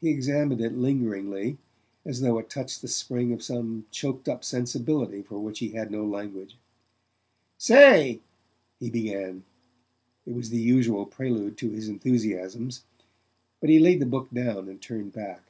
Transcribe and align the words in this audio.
He 0.00 0.08
examined 0.08 0.62
it 0.62 0.74
lingeringly, 0.78 1.58
as 2.06 2.22
though 2.22 2.38
it 2.38 2.48
touched 2.48 2.80
the 2.80 2.88
spring 2.88 3.30
of 3.30 3.42
some 3.42 3.84
choked 3.90 4.26
up 4.26 4.42
sensibility 4.42 5.20
for 5.20 5.38
which 5.38 5.58
he 5.58 5.72
had 5.72 5.90
no 5.90 6.02
language. 6.02 6.56
"Say" 7.58 8.20
he 8.80 8.88
began: 8.88 9.44
it 10.24 10.32
was 10.34 10.48
the 10.48 10.62
usual 10.62 11.04
prelude 11.04 11.58
to 11.58 11.68
his 11.72 11.90
enthusiasms; 11.90 12.84
but 13.60 13.68
he 13.68 13.78
laid 13.78 14.00
the 14.00 14.06
book 14.06 14.30
down 14.30 14.66
and 14.66 14.80
turned 14.80 15.12
back. 15.12 15.42